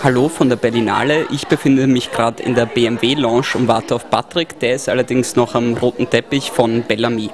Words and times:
Hallo 0.00 0.28
von 0.28 0.48
der 0.48 0.54
Berlinale. 0.54 1.26
Ich 1.32 1.48
befinde 1.48 1.88
mich 1.88 2.12
gerade 2.12 2.40
in 2.40 2.54
der 2.54 2.66
BMW 2.66 3.14
Lounge 3.14 3.48
und 3.54 3.66
warte 3.66 3.96
auf 3.96 4.08
Patrick. 4.08 4.60
Der 4.60 4.76
ist 4.76 4.88
allerdings 4.88 5.34
noch 5.34 5.56
am 5.56 5.74
roten 5.74 6.08
Teppich 6.08 6.52
von 6.52 6.84
Bellamy. 6.84 7.30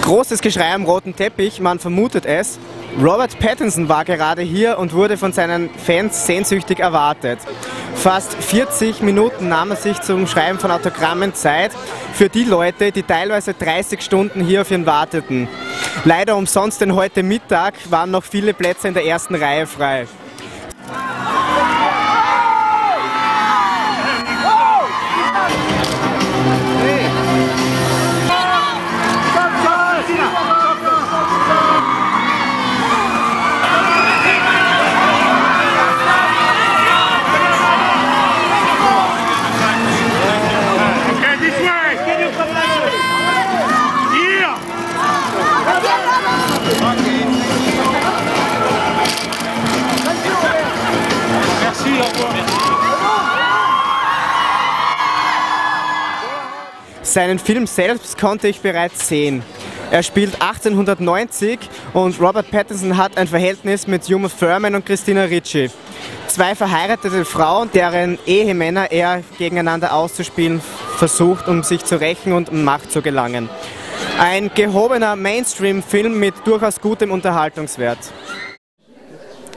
Großes 0.00 0.40
Geschrei 0.40 0.72
am 0.72 0.86
roten 0.86 1.14
Teppich, 1.14 1.60
man 1.60 1.78
vermutet 1.78 2.24
es. 2.24 2.58
Robert 2.98 3.38
Pattinson 3.38 3.90
war 3.90 4.06
gerade 4.06 4.40
hier 4.40 4.78
und 4.78 4.94
wurde 4.94 5.18
von 5.18 5.34
seinen 5.34 5.68
Fans 5.68 6.26
sehnsüchtig 6.26 6.80
erwartet. 6.80 7.40
Fast 7.94 8.32
40 8.42 9.02
Minuten 9.02 9.50
nahm 9.50 9.70
er 9.72 9.76
sich 9.76 10.00
zum 10.00 10.26
Schreiben 10.26 10.58
von 10.58 10.70
Autogrammen 10.70 11.34
Zeit 11.34 11.72
für 12.14 12.30
die 12.30 12.44
Leute, 12.44 12.90
die 12.90 13.02
teilweise 13.02 13.52
30 13.52 14.00
Stunden 14.00 14.42
hier 14.42 14.62
auf 14.62 14.70
ihn 14.70 14.86
warteten. 14.86 15.46
Leider 16.06 16.36
umsonst, 16.36 16.80
denn 16.80 16.94
heute 16.94 17.22
Mittag 17.22 17.74
waren 17.90 18.10
noch 18.10 18.24
viele 18.24 18.54
Plätze 18.54 18.88
in 18.88 18.94
der 18.94 19.04
ersten 19.04 19.34
Reihe 19.34 19.66
frei. 19.66 20.06
Seinen 57.12 57.38
Film 57.38 57.66
selbst 57.66 58.16
konnte 58.16 58.48
ich 58.48 58.62
bereits 58.62 59.06
sehen. 59.06 59.42
Er 59.90 60.02
spielt 60.02 60.40
1890 60.40 61.58
und 61.92 62.18
Robert 62.18 62.50
Pattinson 62.50 62.96
hat 62.96 63.18
ein 63.18 63.28
Verhältnis 63.28 63.86
mit 63.86 64.08
Uma 64.08 64.30
Thurman 64.30 64.74
und 64.74 64.86
Christina 64.86 65.24
Ricci. 65.24 65.68
Zwei 66.26 66.54
verheiratete 66.54 67.26
Frauen, 67.26 67.68
deren 67.74 68.18
Ehemänner 68.24 68.90
er 68.90 69.22
gegeneinander 69.36 69.92
auszuspielen 69.92 70.62
versucht, 70.96 71.48
um 71.48 71.62
sich 71.62 71.84
zu 71.84 72.00
rächen 72.00 72.32
und 72.32 72.48
um 72.48 72.64
Macht 72.64 72.90
zu 72.90 73.02
gelangen. 73.02 73.50
Ein 74.18 74.50
gehobener 74.54 75.14
Mainstream-Film 75.14 76.18
mit 76.18 76.32
durchaus 76.46 76.80
gutem 76.80 77.10
Unterhaltungswert. 77.10 77.98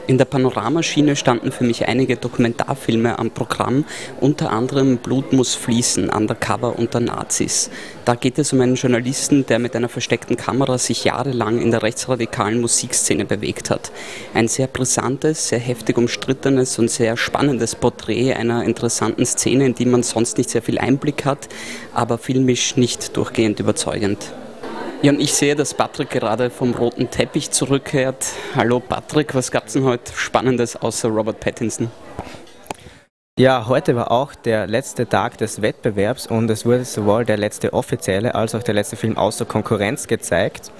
In 0.08 0.20
der 0.20 0.26
Panoramaschiene 0.26 1.16
standen 1.16 1.52
für 1.52 1.64
mich 1.64 1.88
einige 1.88 2.16
Dokumentarfilme 2.16 3.18
am 3.18 3.32
Programm, 3.32 3.86
unter 4.22 4.52
anderem 4.52 4.98
Blut 4.98 5.34
muss 5.34 5.56
fließen, 5.56 6.12
Undercover 6.12 6.78
unter 6.78 7.00
Nazis. 7.00 7.72
Da 8.06 8.14
geht 8.14 8.38
es 8.38 8.54
um 8.54 8.62
einen 8.62 8.76
Journalisten, 8.76 9.48
der 9.48 9.58
mit 9.58 9.76
einer 9.76 9.90
versteckten 9.90 10.38
Kamera 10.38 10.78
sich 10.78 11.06
jahrelang 11.06 11.60
in 11.60 11.72
der 11.72 11.82
rechtsradikalen 11.82 12.62
Musikszene 12.62 13.26
bewegt 13.26 13.72
hat. 13.72 13.92
Ein 14.36 14.48
sehr 14.48 14.68
brisantes, 14.68 15.48
sehr 15.48 15.60
heftig 15.60 15.98
umstrittenes 15.98 16.78
und 16.78 16.92
sehr 16.92 17.18
spannendes 17.18 17.74
Porträt 17.74 18.36
einer 18.36 18.64
interessanten 18.64 19.26
Szene, 19.26 19.66
in 19.66 19.74
die 19.74 19.86
man 19.86 20.04
sonst 20.04 20.38
nicht 20.38 20.52
sehr 20.52 20.62
viel 20.62 20.78
Einblick 20.78 21.26
hat, 21.26 21.50
aber 21.96 22.20
filmisch 22.20 22.78
nicht 22.78 23.18
durchgehend 23.18 23.60
überzeugend. 23.60 24.20
Ja, 25.02 25.12
und 25.12 25.20
ich 25.20 25.34
sehe, 25.34 25.56
dass 25.56 25.74
Patrick 25.74 26.10
gerade 26.10 26.50
vom 26.50 26.74
roten 26.74 27.12
Teppich 27.12 27.52
zurückkehrt. 27.52 28.26
Hallo 28.56 28.80
Patrick, 28.80 29.36
was 29.36 29.52
gab 29.52 29.68
es 29.68 29.74
denn 29.74 29.84
heute 29.84 30.12
Spannendes 30.16 30.76
außer 30.76 31.10
Robert 31.10 31.40
Pattinson? 31.40 31.92
Ja, 33.38 33.66
heute 33.68 33.98
war 33.98 34.14
auch 34.14 34.34
der 34.34 34.66
letzte 34.66 35.10
Tag 35.10 35.38
des 35.40 35.62
Wettbewerbs 35.62 36.26
und 36.28 36.50
es 36.50 36.66
wurde 36.66 36.86
sowohl 36.86 37.26
der 37.26 37.36
letzte 37.36 37.74
offizielle 37.74 38.34
als 38.34 38.56
auch 38.56 38.64
der 38.64 38.74
letzte 38.74 38.96
Film 38.96 39.18
außer 39.18 39.44
Konkurrenz 39.44 40.08
gezeigt. 40.08 40.72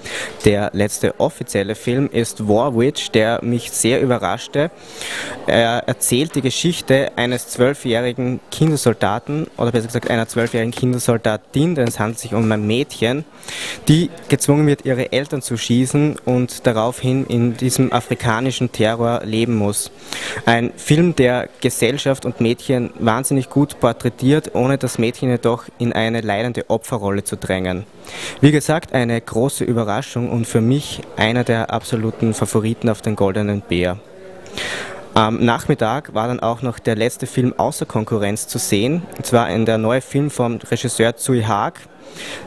Der 0.46 0.70
letzte 0.72 1.20
offizielle 1.20 1.74
Film 1.74 2.08
ist 2.10 2.48
War 2.48 2.74
Witch, 2.74 3.10
der 3.10 3.44
mich 3.44 3.72
sehr 3.72 4.00
überraschte. 4.00 4.70
Er 5.46 5.86
erzählt 5.86 6.34
die 6.34 6.40
Geschichte 6.40 7.12
eines 7.16 7.48
zwölfjährigen 7.48 8.40
Kindersoldaten 8.50 9.48
oder 9.58 9.72
besser 9.72 9.88
gesagt 9.88 10.08
einer 10.08 10.26
zwölfjährigen 10.26 10.72
Kindersoldatin, 10.72 11.74
denn 11.74 11.88
es 11.88 12.00
handelt 12.00 12.20
sich 12.20 12.32
um 12.32 12.50
ein 12.50 12.66
Mädchen, 12.66 13.26
die 13.86 14.08
gezwungen 14.30 14.66
wird, 14.66 14.86
ihre 14.86 15.12
Eltern 15.12 15.42
zu 15.42 15.58
schießen 15.58 16.20
und 16.24 16.66
daraufhin 16.66 17.26
in 17.26 17.54
diesem 17.58 17.92
afrikanischen 17.92 18.72
Terror 18.72 19.20
leben 19.24 19.56
muss. 19.56 19.90
Ein 20.46 20.72
Film, 20.78 21.14
der 21.14 21.50
Gesellschaft 21.60 22.24
und 22.24 22.45
Mädchen 22.46 22.90
wahnsinnig 23.00 23.50
gut 23.50 23.80
porträtiert, 23.80 24.54
ohne 24.54 24.78
das 24.78 24.98
Mädchen 24.98 25.30
jedoch 25.30 25.64
in 25.78 25.92
eine 25.92 26.20
leidende 26.20 26.70
Opferrolle 26.70 27.24
zu 27.24 27.36
drängen. 27.36 27.86
Wie 28.40 28.52
gesagt, 28.52 28.92
eine 28.92 29.20
große 29.20 29.64
Überraschung 29.64 30.30
und 30.30 30.46
für 30.46 30.60
mich 30.60 31.00
einer 31.16 31.42
der 31.42 31.72
absoluten 31.72 32.34
Favoriten 32.34 32.88
auf 32.88 33.02
den 33.02 33.16
Goldenen 33.16 33.62
Bär. 33.62 33.98
Am 35.14 35.44
Nachmittag 35.44 36.14
war 36.14 36.28
dann 36.28 36.38
auch 36.38 36.62
noch 36.62 36.78
der 36.78 36.94
letzte 36.94 37.26
Film 37.26 37.52
außer 37.56 37.84
Konkurrenz 37.86 38.46
zu 38.46 38.58
sehen, 38.58 39.02
und 39.16 39.26
zwar 39.26 39.50
in 39.50 39.66
der 39.66 39.78
neue 39.78 40.00
Film 40.00 40.30
vom 40.30 40.58
Regisseur 40.70 41.16
Zui 41.16 41.42
Haag, 41.42 41.80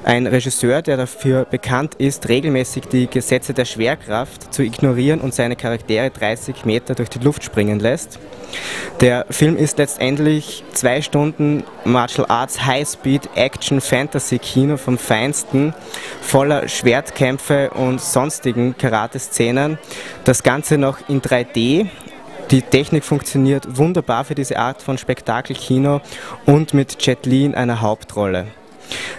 ein 0.04 0.28
Regisseur, 0.28 0.82
der 0.82 0.98
dafür 0.98 1.46
bekannt 1.46 1.96
ist, 1.96 2.30
regelmäßig 2.30 2.86
die 2.86 3.08
Gesetze 3.08 3.54
der 3.54 3.66
Schwerkraft 3.66 4.54
zu 4.54 4.64
ignorieren 4.64 5.22
und 5.22 5.34
seine 5.34 5.56
Charaktere 5.56 6.10
30 6.10 6.66
Meter 6.66 6.96
durch 6.96 7.10
die 7.10 7.20
Luft 7.20 7.44
springen 7.44 7.80
lässt. 7.80 8.20
Der 9.02 9.26
Film 9.30 9.58
ist 9.58 9.78
letztendlich 9.78 10.64
zwei 10.74 11.02
Stunden 11.02 11.64
Martial 11.86 12.26
Arts 12.30 12.66
High-Speed 12.66 13.30
Action 13.36 13.80
Fantasy 13.80 14.40
Kino 14.40 14.78
vom 14.78 14.98
Feinsten, 14.98 15.74
voller 16.22 16.68
Schwertkämpfe 16.68 17.70
und 17.72 18.02
sonstigen 18.02 18.76
Karate-Szenen. 18.78 19.78
Das 20.24 20.44
Ganze 20.44 20.78
noch 20.78 20.98
in 21.08 21.22
3D 21.22 21.88
die 22.52 22.64
Technik 22.64 23.04
funktioniert 23.04 23.78
wunderbar 23.78 24.26
für 24.26 24.34
diese 24.34 24.58
Art 24.58 24.82
von 24.82 24.98
Spektakelkino 24.98 26.02
und 26.48 26.74
mit 26.74 27.06
Jet 27.06 27.28
Li 27.28 27.46
in 27.46 27.54
einer 27.54 27.82
Hauptrolle. 27.82 28.48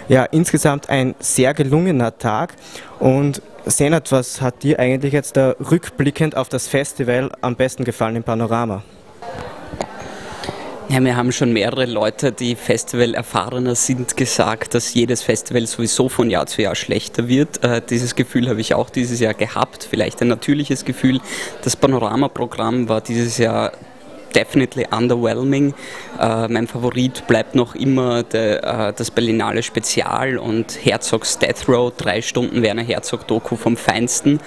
Ja, 0.07 0.25
insgesamt 0.25 0.89
ein 0.89 1.15
sehr 1.19 1.53
gelungener 1.53 2.17
Tag 2.17 2.55
und 2.99 3.41
Senat, 3.65 4.11
was 4.11 4.41
hat 4.41 4.63
dir 4.63 4.79
eigentlich 4.79 5.13
jetzt 5.13 5.37
da 5.37 5.55
rückblickend 5.59 6.35
auf 6.35 6.49
das 6.49 6.67
Festival 6.67 7.31
am 7.41 7.55
besten 7.55 7.83
gefallen 7.83 8.15
im 8.15 8.23
Panorama? 8.23 8.83
Ja, 10.91 10.99
mir 10.99 11.15
haben 11.15 11.31
schon 11.31 11.53
mehrere 11.53 11.85
Leute, 11.85 12.33
die 12.33 12.55
Festival 12.55 13.13
erfahrener 13.13 13.75
sind, 13.75 14.17
gesagt, 14.17 14.73
dass 14.73 14.93
jedes 14.93 15.21
Festival 15.21 15.65
sowieso 15.65 16.09
von 16.09 16.29
Jahr 16.29 16.47
zu 16.47 16.63
Jahr 16.63 16.75
schlechter 16.75 17.29
wird. 17.29 17.63
Äh, 17.63 17.81
dieses 17.89 18.15
Gefühl 18.15 18.49
habe 18.49 18.59
ich 18.59 18.73
auch 18.73 18.89
dieses 18.89 19.21
Jahr 19.21 19.33
gehabt, 19.33 19.87
vielleicht 19.89 20.21
ein 20.21 20.27
natürliches 20.27 20.83
Gefühl. 20.83 21.21
Das 21.63 21.77
Panorama-Programm 21.77 22.89
war 22.89 22.99
dieses 22.99 23.37
Jahr 23.37 23.71
definitely 24.35 24.85
underwhelming. 24.91 25.73
Äh, 26.19 26.47
mein 26.47 26.67
Favorit 26.67 27.27
bleibt 27.27 27.55
noch 27.55 27.75
immer 27.75 28.23
de, 28.23 28.57
äh, 28.57 28.93
das 28.95 29.11
Berlinale 29.11 29.63
Spezial 29.63 30.37
und 30.37 30.77
Herzogs 30.83 31.39
Death 31.39 31.67
Row, 31.67 31.91
drei 31.95 32.21
Stunden 32.21 32.61
Werner 32.61 32.83
Herzog 32.83 33.27
Doku 33.27 33.55
vom 33.55 33.77
Feinsten. 33.77 34.39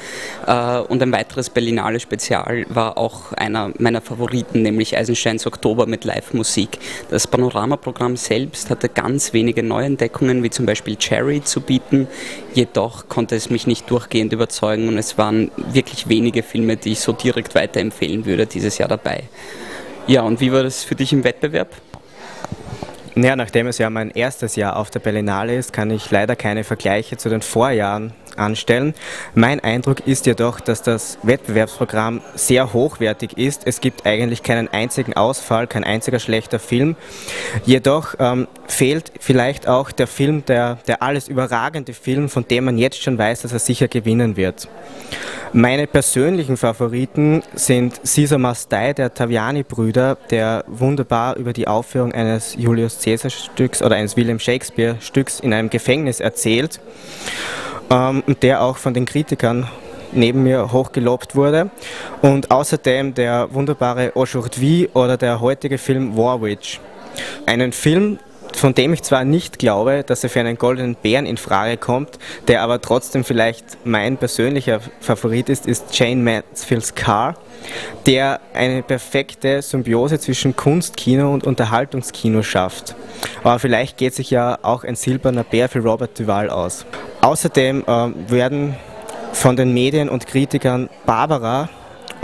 Äh, 0.47 0.79
und 0.79 1.03
ein 1.03 1.13
weiteres 1.13 1.51
Berlinale 1.51 2.01
Spezial 2.01 2.67
war 2.69 2.99
auch 2.99 3.33
einer 3.33 3.73
meiner 3.79 4.01
Favoriten, 4.01 4.63
nämlich 4.63 4.97
Eisensteins 4.97 5.47
Oktober 5.47 5.87
mit 5.87 6.05
Live-Musik. 6.05 6.79
Das 7.11 7.27
Panoramaprogramm 7.27 8.17
selbst 8.17 8.71
hatte 8.71 8.89
ganz 8.89 9.33
wenige 9.33 9.63
Neuentdeckungen, 9.63 10.43
wie 10.43 10.51
zum 10.51 10.67
Beispiel 10.67 10.97
Cherry 10.97 11.43
zu 11.43 11.61
bieten. 11.61 12.09
Jedoch 12.55 13.09
konnte 13.09 13.37
es 13.37 13.51
mich 13.51 13.67
nicht 13.67 13.91
durchgehend 13.91 14.33
überzeugen 14.33 14.89
und 14.89 14.99
es 14.99 15.19
waren 15.19 15.51
wirklich 15.57 16.09
wenige 16.09 16.43
Filme, 16.43 16.77
die 16.77 16.93
ich 16.93 17.01
so 17.01 17.13
direkt 17.13 17.55
weiterempfehlen 17.55 18.27
würde, 18.27 18.47
dieses 18.47 18.79
Jahr 18.79 18.89
dabei. 18.89 19.25
Ja, 20.07 20.21
und 20.21 20.41
wie 20.41 20.53
war 20.53 20.63
das 20.63 20.85
für 20.85 20.95
dich 20.95 21.15
im 21.15 21.25
Wettbewerb? 21.25 21.71
Ja, 23.17 23.37
nachdem 23.37 23.69
es 23.69 23.79
ja 23.79 23.89
mein 23.89 24.11
erstes 24.11 24.55
Jahr 24.55 24.77
auf 24.77 24.91
der 24.91 25.01
Berlinale 25.01 25.57
ist, 25.57 25.73
kann 25.73 25.91
ich 25.91 26.11
leider 26.11 26.37
keine 26.37 26.63
Vergleiche 26.63 27.17
zu 27.17 27.31
den 27.31 27.41
Vorjahren 27.41 28.13
anstellen. 28.37 28.93
Mein 29.35 29.61
Eindruck 29.61 30.07
ist 30.07 30.27
jedoch, 30.27 30.61
dass 30.61 30.83
das 30.83 31.19
Wettbewerbsprogramm 31.23 32.21
sehr 32.35 32.73
hochwertig 32.73 33.39
ist. 33.39 33.67
Es 33.67 33.81
gibt 33.81 34.05
eigentlich 34.05 34.43
keinen 34.43 34.69
einzigen 34.69 35.15
Ausfall, 35.15 35.67
kein 35.69 35.85
einziger 35.85 36.19
schlechter 36.19 36.59
Film. 36.59 36.97
Jedoch 37.65 38.15
ähm, 38.19 38.47
fehlt 38.67 39.13
vielleicht 39.21 39.69
auch 39.69 39.91
der 39.91 40.07
Film, 40.07 40.45
der, 40.45 40.79
der 40.87 41.03
alles 41.03 41.29
überragende 41.29 41.95
Film, 41.95 42.29
von 42.29 42.47
dem 42.47 42.65
man 42.65 42.77
jetzt 42.77 43.03
schon 43.03 43.17
weiß, 43.17 43.43
dass 43.43 43.53
er 43.53 43.59
sicher 43.59 43.89
gewinnen 43.89 44.37
wird. 44.37 44.69
Meine 45.57 45.87
persönlichen 45.87 46.57
Favoriten 46.57 47.45
sind 47.55 48.01
Caesar 48.03 48.41
Must 48.41 48.73
Die, 48.73 48.93
der 48.93 49.15
Taviani-Brüder, 49.15 50.19
der 50.31 50.65
wunderbar 50.67 51.37
über 51.37 51.53
die 51.53 51.69
Aufführung 51.69 52.13
eines 52.13 52.57
Julius 52.57 52.99
Caesar-Stücks 53.01 53.81
oder 53.81 53.95
eines 53.95 54.17
William 54.17 54.41
Shakespeare-Stücks 54.41 55.39
in 55.39 55.53
einem 55.53 55.71
Gefängnis 55.71 56.19
erzählt 56.19 56.81
ähm, 57.89 58.25
der 58.43 58.63
auch 58.63 58.77
von 58.77 58.95
den 58.95 59.05
Kritikern 59.05 59.69
neben 60.13 60.43
mir 60.43 60.73
hochgelobt 60.73 61.37
wurde. 61.37 61.71
Und 62.23 62.51
außerdem 62.51 63.15
der 63.15 63.53
wunderbare 63.53 64.13
Aujourd'hui 64.17 64.89
oder 64.93 65.17
der 65.17 65.41
heutige 65.41 65.79
Film 65.79 66.17
War 66.17 66.43
Witch. 66.43 66.81
Einen 67.47 67.73
Film, 67.73 68.19
von 68.57 68.75
dem 68.75 68.93
ich 68.93 69.03
zwar 69.03 69.25
nicht 69.25 69.59
glaube, 69.59 70.05
dass 70.05 70.25
er 70.25 70.31
für 70.31 70.41
einen 70.41 70.59
goldenen 70.59 70.95
Bären 70.95 71.27
in 71.27 71.37
Frage 71.37 71.77
kommt, 71.77 72.19
der 72.49 72.63
aber 72.63 72.81
trotzdem 72.81 73.25
vielleicht 73.25 73.65
mein 73.85 74.17
persönlicher 74.17 74.81
Favorit 75.01 75.49
ist, 75.49 75.67
ist 75.67 75.99
Jane 75.99 76.23
Mansfield's 76.23 76.95
Car, 76.95 77.37
der 78.07 78.41
eine 78.53 78.83
perfekte 78.83 79.63
Symbiose 79.63 80.19
zwischen 80.19 80.57
Kunstkino 80.57 81.33
und 81.33 81.45
Unterhaltungskino 81.45 82.43
schafft. 82.43 82.95
Aber 83.43 83.59
vielleicht 83.59 83.97
geht 83.97 84.15
sich 84.15 84.31
ja 84.31 84.59
auch 84.63 84.85
ein 84.85 84.97
silberner 84.97 85.45
Bär 85.45 85.69
für 85.69 85.81
Robert 85.81 86.19
Duval 86.19 86.51
aus. 86.51 86.87
Außerdem 87.21 87.85
äh, 87.87 88.31
werden 88.31 88.77
von 89.33 89.57
den 89.57 89.73
Medien 89.75 90.09
und 90.09 90.27
Kritikern 90.27 90.89
Barbara 91.07 91.69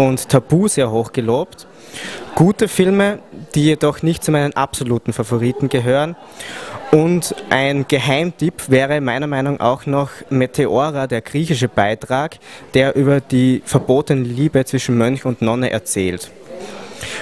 und 0.00 0.30
Tabu 0.30 0.66
sehr 0.66 0.90
hoch 0.90 1.12
gelobt. 1.12 1.66
Gute 2.34 2.68
Filme, 2.68 3.18
die 3.54 3.64
jedoch 3.64 4.02
nicht 4.02 4.24
zu 4.24 4.30
meinen 4.32 4.54
absoluten 4.54 5.12
Favoriten 5.12 5.68
gehören. 5.68 6.16
Und 6.90 7.34
ein 7.50 7.86
Geheimtipp 7.86 8.70
wäre 8.70 9.00
meiner 9.02 9.26
Meinung 9.26 9.56
nach 9.56 9.66
auch 9.66 9.86
noch 9.86 10.10
Meteora, 10.30 11.06
der 11.06 11.20
griechische 11.20 11.68
Beitrag, 11.68 12.38
der 12.72 12.96
über 12.96 13.20
die 13.20 13.62
verbotene 13.64 14.22
Liebe 14.22 14.64
zwischen 14.64 14.96
Mönch 14.96 15.26
und 15.26 15.42
Nonne 15.42 15.70
erzählt. 15.70 16.30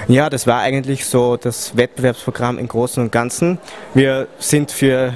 Ja, 0.07 0.31
das 0.31 0.47
war 0.47 0.61
eigentlich 0.61 1.05
so 1.05 1.37
das 1.37 1.77
Wettbewerbsprogramm 1.77 2.59
im 2.59 2.69
Großen 2.69 3.03
und 3.03 3.11
Ganzen. 3.11 3.59
Wir 3.93 4.29
sind 4.39 4.71
für 4.71 5.15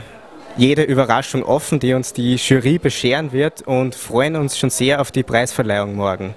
jede 0.56 0.82
Überraschung 0.82 1.44
offen, 1.44 1.78
die 1.78 1.94
uns 1.94 2.12
die 2.12 2.34
Jury 2.34 2.78
bescheren 2.78 3.32
wird 3.32 3.62
und 3.62 3.94
freuen 3.94 4.36
uns 4.36 4.58
schon 4.58 4.70
sehr 4.70 5.00
auf 5.00 5.12
die 5.12 5.22
Preisverleihung 5.22 5.94
morgen. 5.94 6.34